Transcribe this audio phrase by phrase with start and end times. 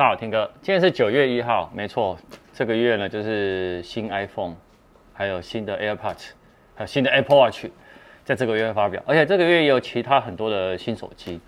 [0.00, 2.16] 大家好，听哥，今天是九月一号，没错，
[2.54, 4.54] 这个月呢就是新 iPhone，
[5.12, 6.30] 还有新的 AirPods，
[6.74, 7.66] 还有新的 Apple Watch，
[8.24, 11.38] 在这个月会发表，而且这个月也有其他很多的新手机。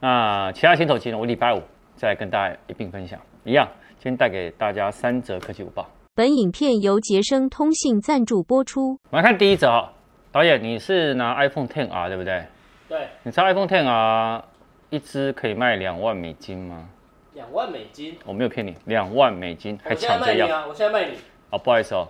[0.00, 1.62] 那其他新手机呢，我礼拜五
[1.96, 3.18] 再跟大家一并分享。
[3.42, 5.88] 一样，今天带给大家三则科技午报。
[6.14, 8.98] 本影片由杰生通信赞助播出。
[9.10, 9.90] 我们来看第一则哈，
[10.30, 12.44] 导演，你是拿 iPhone XR 对不对？
[12.86, 13.08] 对。
[13.22, 14.42] 你知道 iPhone XR
[14.90, 16.86] 一支可以卖两万美金吗？
[17.34, 20.66] 两万美金，我没有骗你，两万美金还抢着要啊！
[20.68, 21.16] 我现在卖你
[21.50, 22.06] 哦，不好意思哦，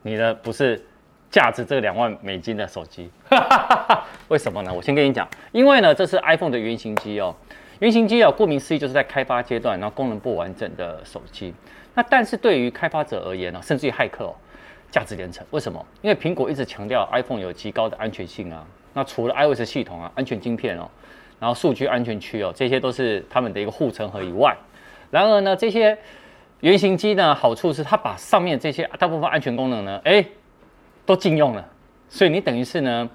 [0.00, 0.82] 你的不是
[1.30, 3.10] 价值这个两万美金的手机，
[4.28, 4.72] 为什么呢？
[4.72, 7.36] 我先跟你讲，因为呢，这是 iPhone 的原型机哦，
[7.80, 11.52] 原型机哦，顾名思义就是在开发阶段，然后功能不完整的手机。
[11.94, 14.34] 那但是对于开发者而言呢，甚至于骇客哦，
[14.90, 15.46] 价值连城。
[15.50, 15.84] 为什么？
[16.00, 18.64] 因为苹果一直强调 iPhone 有极高的安全性啊，
[18.94, 20.88] 那除了 iOS 系统啊，安全晶片哦。
[21.40, 24.56] 然后数据安全区哦，这些都是他们的一个护城河以外。
[25.10, 25.98] 然而呢，这些
[26.60, 30.24] 原型机呢，好处是它把上面这些大部分安全功能呢，哎，
[31.06, 31.66] 都禁用了。
[32.08, 33.08] 所以你等于是呢，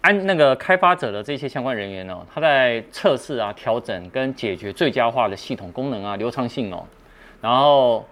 [0.00, 6.84] 安那个开发者的这些相关人员哦，他在测试啊、调整跟解决最佳化的系统功能啊、流畅性哦，
[7.40, 8.04] 然后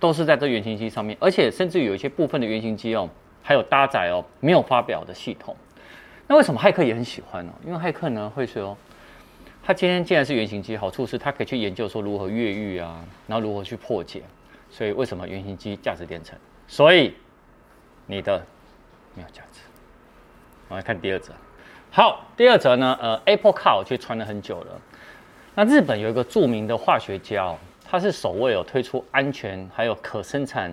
[0.00, 3.08] 都是在这原型机上面，而且甚至有一些部分的原型机哦，
[3.42, 5.54] 还有搭载哦没有发表的系统。
[6.28, 7.52] 那为什么骇客也很喜欢呢？
[7.64, 8.76] 因为骇客呢会说，
[9.62, 14.22] 他今天既然是原型机，好处是他可以去研究说如何越狱啊，然后如何去破解。
[14.70, 16.38] 所以为什么原型机价值连城？
[16.66, 17.14] 所以
[18.04, 18.44] 你的
[19.14, 19.60] 没有价值。
[20.68, 21.32] 我们来看第二则。
[21.90, 24.78] 好，第二则呢，呃，Apple Car 其实传了很久了。
[25.54, 27.58] 那日本有一个著名的化学家哦，
[27.90, 30.70] 他是首位有推出安全还有可生产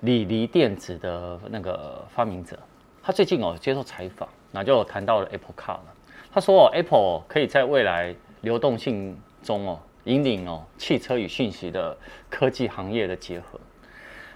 [0.00, 2.58] 锂离电子的那个发明者。
[3.00, 4.28] 他最近哦接受采访。
[4.52, 5.84] 那就谈到了 Apple Car 了。
[6.32, 11.96] 他说哦，Apple 可以在未来流动性中哦，引领哦汽车与讯息的
[12.28, 13.58] 科技行业的结合。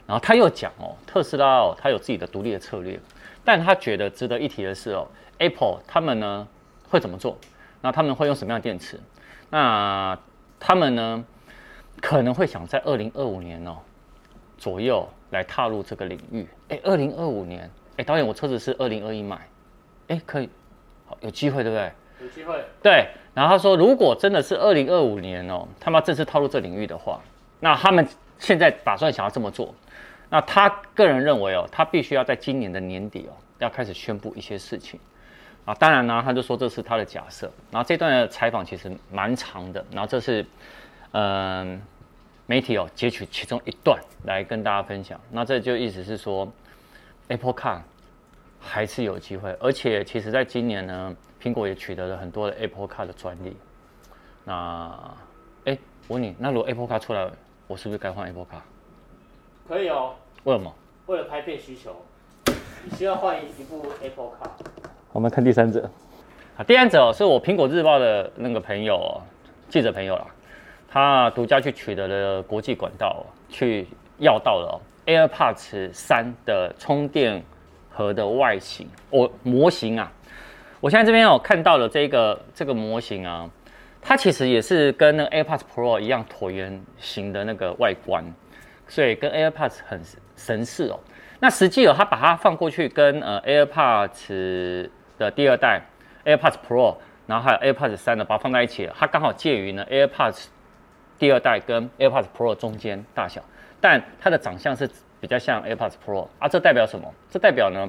[0.06, 3.00] 然后他又讲哦，特斯拉哦，它有自己的独立的策略，
[3.44, 5.06] 但他觉得值得一提的是哦
[5.38, 6.46] ，Apple 他们呢
[6.88, 7.38] 会怎么做？
[7.80, 9.00] 那他们会用什么样的电池？
[9.50, 10.18] 那
[10.58, 11.24] 他们呢
[12.02, 13.78] 可能会想在二零二五年哦
[14.58, 16.46] 左右来踏入这个领域。
[16.68, 19.48] 哎，二零二五年，哎，导演，我车子是二零二一买。
[20.08, 20.48] 哎，可以，
[21.06, 21.92] 好，有机会，对不对？
[22.20, 22.64] 有机会。
[22.82, 27.20] 对，然后他说，如果真的是二零二五年哦，他们正式踏入这领域的话，
[27.60, 28.06] 那他们
[28.38, 29.74] 现在打算想要这么做，
[30.30, 35.00] 那他个人认为哦，他必须要在今年的年底哦，要开始宣布一些事情
[35.64, 35.74] 啊。
[35.74, 37.50] 当然呢，他就说这是他的假设。
[37.70, 40.42] 然后这段的采访其实蛮长的，然后这是
[41.12, 41.22] 嗯、
[41.72, 41.80] 呃、
[42.46, 45.20] 媒体哦截取其中一段来跟大家分享。
[45.30, 46.50] 那这就意思是说
[47.28, 47.80] ，Apple Car。
[48.64, 53.56] 还是有机会，而且其实在今年呢，苹果也取得了很多的 Apple Car 的专利。
[54.42, 55.14] 那，
[55.66, 57.30] 哎，我问你，那如果 Apple Car 出来，
[57.66, 58.60] 我是不是该换 Apple Car？
[59.68, 60.14] 可以哦。
[60.44, 60.74] 为什么？
[61.06, 61.94] 为了拍片需求，
[62.84, 64.48] 你需要换一一部 Apple Car。
[65.12, 65.88] 我们看第三者。
[66.56, 69.22] 啊，第三者是我苹果日报的那个朋友哦，
[69.68, 70.26] 记者朋友啦，
[70.88, 73.86] 他独家去取得了国际管道，去
[74.18, 77.44] 要到了 AirPods 三的充电。
[77.94, 80.10] 盒的外形，我、模型啊，
[80.80, 83.48] 我现在这边有看到了这个这个模型啊，
[84.02, 88.24] 它其实也是跟那个 AirPods Pro 一样椭圆形的那个外观，
[88.88, 90.02] 所以跟 AirPods 很
[90.34, 90.98] 神似哦。
[91.38, 95.80] 那实际哦，它把它放过去跟呃 AirPods 的第二代
[96.24, 96.96] AirPods Pro，
[97.28, 100.46] 然后还有 AirPods 三的，把它放在一起，它刚好介于呢 AirPods
[101.16, 103.40] 第二代跟 AirPods Pro 中间大小，
[103.80, 104.90] 但它的长相是。
[105.24, 107.10] 比较像 AirPods Pro 啊，这代表什么？
[107.30, 107.88] 这代表呢，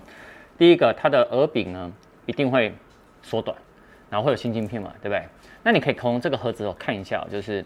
[0.58, 1.92] 第一个，它的耳柄呢
[2.26, 2.74] 一定会
[3.22, 3.58] 缩短，
[4.10, 5.22] 然后会有新晶片嘛，对不对？
[5.62, 7.66] 那你可以从这个盒子哦看一下，就是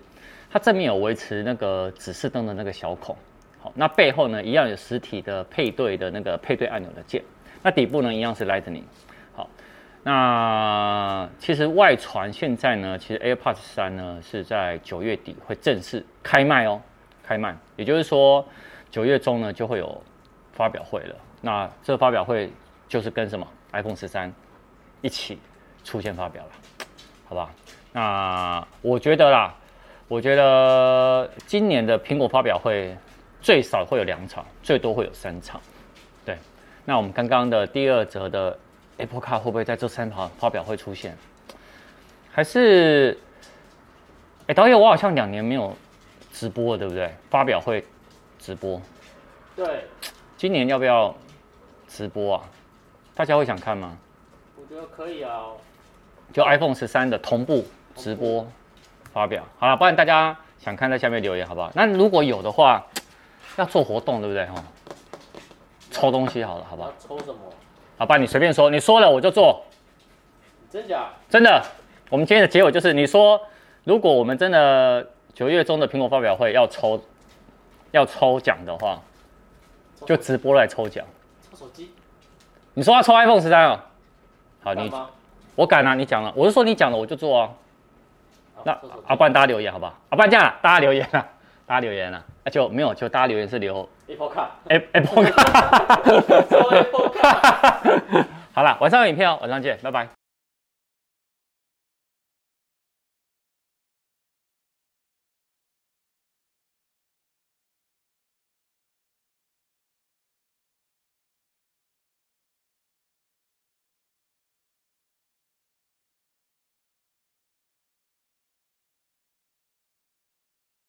[0.50, 3.16] 它正面有维持那个指示灯的那个小孔，
[3.60, 7.22] 好，那背后呢一样有实体的配对的那个配对按钮的键，
[7.62, 8.82] 那底部呢一样是 Lightning，
[9.36, 9.48] 好，
[10.02, 16.82] 那其实外传现在呢，其实 AirPods 三呢是在九月底会正式开卖哦，
[17.22, 18.44] 开卖，也就是说。
[18.92, 20.02] 九月中呢就会有
[20.52, 22.52] 发表会了，那这发表会
[22.88, 24.34] 就是跟什么 iPhone 十三
[25.02, 25.38] 一起
[25.84, 26.52] 出现发表了，
[27.28, 27.50] 好吧？
[27.94, 29.56] 那我觉得啦，
[30.08, 32.98] 我觉得今年的苹果发表会
[33.42, 35.62] 最少会有两场，最多会有三场。
[36.26, 36.38] 对，
[36.84, 38.58] 那我们刚刚的第二则的
[38.98, 41.16] Apple Car 会不会在这三场发表会出现？
[42.32, 43.18] 还是，
[44.48, 45.76] 哎，导演，我好像两年没有
[46.32, 47.14] 直播了，对不对？
[47.30, 47.86] 发表会。
[48.40, 48.82] 直播，
[49.56, 49.86] 对，
[50.38, 51.14] 今年要不要
[51.88, 52.44] 直播啊？
[53.14, 53.98] 大家会想看吗？
[54.56, 55.48] 我觉得可以啊，
[56.32, 57.66] 就 iPhone 十三的同步
[57.96, 58.48] 直播
[59.12, 61.70] 发表，好了，不然大家想看在下面留言好不好？
[61.76, 62.86] 那如果有的话，
[63.58, 64.64] 要做活动对不对哈？
[65.92, 66.94] 抽东西好了，好不好？
[66.98, 67.40] 抽什么？
[67.98, 69.62] 好吧，你随便说，你说了我就做。
[70.72, 71.10] 真假？
[71.30, 71.62] 真的。
[72.10, 73.40] 我们今天的结尾就是，你说
[73.84, 77.04] 如果我们真的九月中的苹果发表会要抽
[77.92, 79.00] 要抽奖的话，
[80.06, 81.06] 就直播来抽奖。
[81.50, 81.92] 抽手机？
[82.74, 83.80] 你说要抽 iPhone 十三哦？
[84.64, 84.92] 好，你
[85.56, 85.96] 我敢啊！
[85.96, 87.50] 你讲了，我是说你讲了我就做啊。
[88.64, 88.72] 那
[89.06, 89.94] 啊，不然大家留言好不好？
[90.10, 91.26] 啊，不然这样，大家留言啊，
[91.66, 94.48] 大家留言啊，那就没有，就大家留言是留 Apple Car。
[94.94, 95.96] Apple Car。
[98.54, 100.19] 好了，晚上有影片哦，晚上见，拜拜。